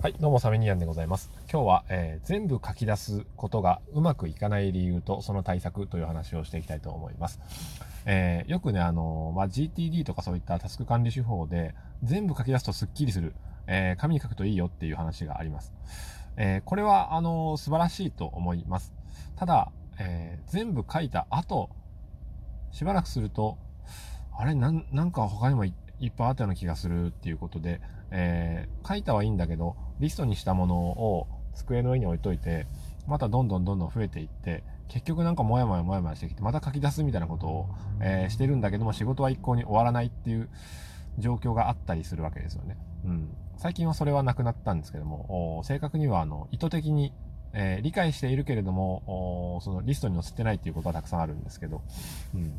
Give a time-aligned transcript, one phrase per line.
[0.00, 1.28] はい、どうもサメニアンでございます。
[1.52, 7.40] 今日は、えー、全部書き出すことがうまくいかない理由とその対策という話をしていきたいと思います。
[8.06, 11.74] えー、よくね、あのまあ、GTD とかそういったタスク管理手法で
[12.04, 13.34] 全部書き出すとスッキリする、
[13.66, 15.72] え、紙に書くといいよっていう話があります。
[16.36, 18.94] えこれは、あの素晴らしいと思います。
[19.34, 21.70] ただ、え全部書いた後、
[22.70, 23.58] しばらくすると、
[24.32, 27.80] あれ、なん、なんか他にも言っていっぱいあったような気がするっていうことで、
[28.10, 32.66] えー、書いたはいいんだけど、リストにしたものを机の上に置いといて、
[33.06, 37.68] またどんどんどんどん増えていって、結局なんかモヤモヤモヤモヤしてきて、また書き出すみたいなことを、
[38.00, 40.48] えー、してるんだけども、仕事は一向に終わらないっていう
[41.18, 42.76] 状況があったりするわけですよね。
[43.04, 43.28] うん。
[43.56, 47.12] 最近はそれはなくなったんですけども、正確にはあの意図的に、
[47.52, 51.82] えー、理解しているけれども、そのリストに載せてないっていうことはたくさんあるんですけど、
[52.34, 52.52] うん。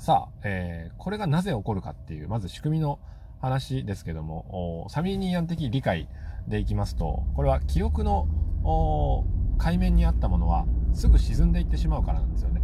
[0.00, 2.98] さあ、えー、これがなぜ起こるかっていう、まず仕組みの
[3.42, 6.08] 話ですけども、サミーニアン的理解
[6.48, 8.26] でいきますと、これは記憶の
[9.58, 12.62] 海面にあったものはすぐ沈んでいってしまうからなんですよね。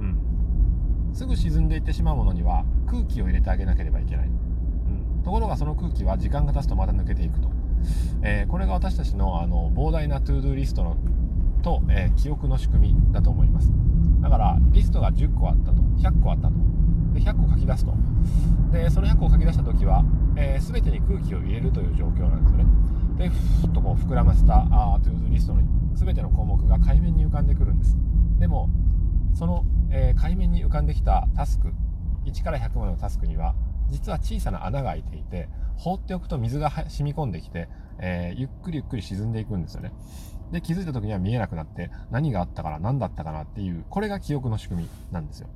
[0.00, 1.14] うん。
[1.14, 4.26] すぐ沈んでいってしまうものには空気を入れてあげなければいけない。
[4.26, 5.22] うん。
[5.22, 7.48] ところがその空気は時間が経つとまた抜けていくと。
[8.22, 10.96] えー、これが私たちのあの膨大なトゥードゥリストの
[11.62, 13.70] と、えー、記憶の仕組みだと思います。
[14.20, 16.54] だからリストが10個あったと、100個あったと。
[17.12, 17.94] で100個書き出すと
[18.72, 20.04] でその100個を書き出した時は、
[20.36, 22.64] えー、全てに空気を入れるという状況なんですよね
[23.18, 25.62] でふっとこう膨らませたあ to-do リストの
[25.94, 27.96] 全ての項目が海面に浮かんでくるんです
[28.38, 28.70] でも
[29.34, 31.72] その、えー、海面に浮かんできたタスク
[32.24, 33.54] 1から100までのタスクには
[33.90, 37.68] 実は小さな穴が開いていて放っておくと水が染み込んできて、
[37.98, 39.92] えー、ゆっくりゆっくり沈んでいくんですよね
[40.52, 45.48] で気づいた時には見えなくなって何があったかな何だったかなっていうこれが記憶の仕組みなんですよ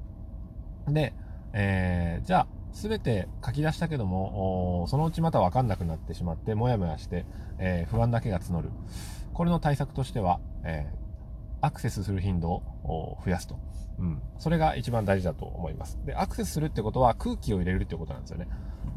[0.88, 1.12] で
[1.58, 7.24] えー、じゃあ、すべて書き出したけども、そのうちまたわかんなくなってしまって、もやもやして、
[7.58, 8.70] えー、不安だけが募る。
[9.32, 13.58] これの対策としては、えー、アクセスする頻度を増やすと。
[13.98, 14.20] うん。
[14.38, 15.98] それが一番大事だと思います。
[16.04, 18.48] で、アクセスするってことは空気を入れるってことなんですよね。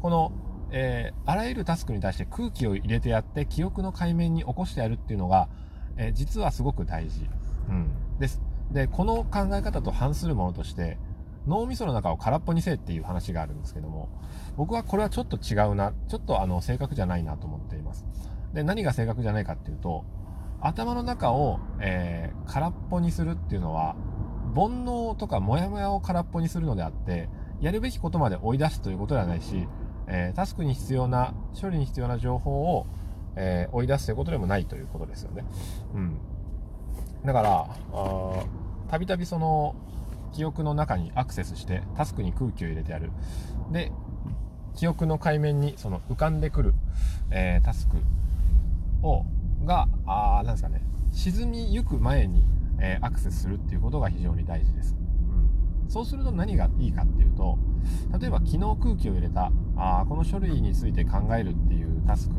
[0.02, 0.32] この、
[0.70, 5.48] えー、あらゆるタスクに対して空気を入れてやって、記憶の海面に起こしてやるっていうのが、
[5.96, 7.28] え、実はすごく大事。
[7.68, 7.88] うん。
[8.18, 8.40] です。
[8.70, 10.98] で、この考え方と反するものとして、
[11.46, 14.08] 脳みその中を空っぽにせえっていう話があるんですけども、
[14.56, 18.04] 僕はこれはちょっと違うな、ちょっとあの正確じゃないなと思っています。
[18.52, 20.04] で、何が正確じゃないかっていうと、
[20.60, 23.96] 頭の中を、えー、空っぽにするっていうのは、
[24.54, 27.28] 煩悩とかモヤモヤを空っぽにするのであって、
[27.60, 29.66] やるべきことまで追い出すということではないし、
[30.06, 32.86] えー、タスクに必要な、処理に必要な情報を、
[33.36, 35.44] えー、追い出すということでもないということですよね。
[35.94, 36.18] うん。
[37.24, 37.66] だから、
[38.88, 39.74] たびたびその、
[40.32, 43.10] 記憶の中にアクセスしてタスクに空気を入れてやる
[43.70, 43.92] で
[44.76, 46.74] 記憶の海面にその浮かんでくる、
[47.30, 47.96] えー、タスク
[49.06, 49.24] を
[49.64, 52.44] があなんですかね沈みゆく前に、
[52.80, 54.96] えー、アクセスするっていうことが非常に大事です、
[55.84, 57.58] うん、そうすると何がいいかっていうと
[58.18, 62.34] 例えば昨日空気を入れたあこの書類について考えるっていうタスク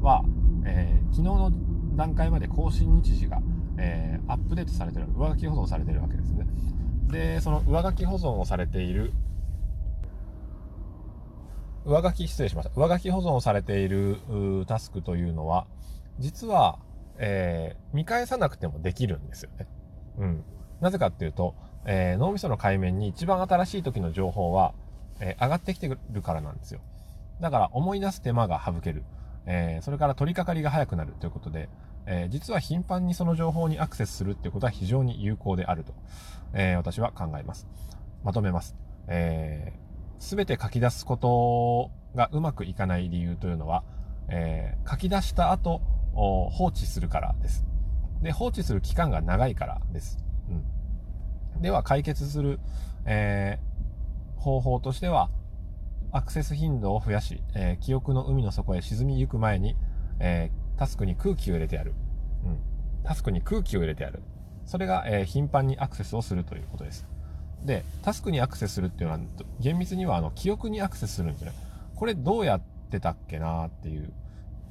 [0.00, 0.24] は、
[0.64, 1.52] えー、昨日の
[1.96, 3.40] 段階まで更新日時が、
[3.78, 6.46] えー、アップデートされてる上書き保存されてるわけですね
[7.10, 9.12] で、その上書き保存をされている、
[11.84, 12.80] 上書き、失礼しました。
[12.80, 14.18] 上書き保存をされている
[14.66, 15.66] タスクというのは、
[16.18, 16.78] 実は、
[17.18, 19.66] えー、見返さなくてもできるんですよね。
[20.18, 20.44] うん。
[20.80, 24.74] なぜかっていうと、えー、脳みその海面に一番新しい時の情報は、
[25.20, 26.80] えー、上がってきてるからなんですよ。
[27.40, 29.02] だから思い出す手間が省ける。
[29.46, 31.68] えー、それから取り掛かりが早くなるということで、
[32.06, 35.94] えー、実は頻繁にその情報にアクセスするっていうことは非常に有効であると、
[36.52, 37.66] えー、私は考えます。
[38.22, 38.76] まとめます。
[39.06, 43.84] えー、全て書き出すことがうまくいかない理由というのは、
[44.28, 45.80] えー、書き出した後、
[46.12, 47.64] 放置するからです。
[48.22, 50.18] で、放置する期間が長いからです。
[51.54, 51.62] うん。
[51.62, 52.60] では、解決する、
[53.04, 55.30] えー、方法としては、
[56.12, 59.76] アクセス頻度を増やし、えー、記憶の海の底へ沈みゆく前に、
[60.18, 61.94] えー、タスクに空気を入れてやる。
[62.44, 62.58] うん。
[63.04, 64.22] タスクに空気を入れてやる。
[64.66, 67.06] それが、えー、頻繁にアクセスをするということです。
[67.64, 69.20] で、タスクにアクセスするっていうのは、
[69.60, 71.52] 厳密にはあの記憶にアクセスするんですね。
[71.94, 72.60] これどうやっ
[72.90, 74.12] てたっけなっていう。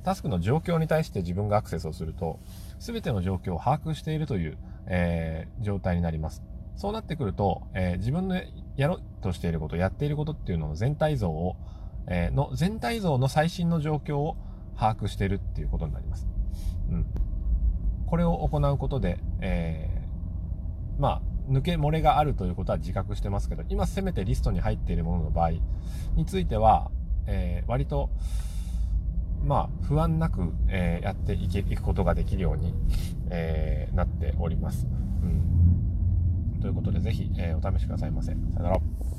[0.04, 2.40] タスクの状況に対して自分がアクセスをすると、
[2.80, 4.58] 全ての状況を把握しているという、
[4.88, 6.44] えー、状態になります。
[6.76, 8.42] そうなってくると、えー、自分の
[8.80, 11.58] やろうとしていること、やっていることっていうのの全体像を、
[12.08, 14.38] えー、の全体像の最新の状況を
[14.78, 16.30] 把握しているっていうことになります。
[16.90, 17.06] うん。
[18.08, 21.22] これを行うことで、えー、まあ、
[21.52, 25.52] 抜け漏れがあるということは自覚してますけど、今せめてリストに入っているものの場合
[26.16, 26.90] については、
[27.28, 28.10] えー、割と、
[29.44, 32.74] まあ、不安なく、えー、やっていけいくことができるように、
[33.30, 34.88] えー、なっております。
[35.22, 35.69] うん、
[36.60, 38.32] ということで、ぜひ、えー、お試しくださいませ。
[38.32, 39.19] さよなら。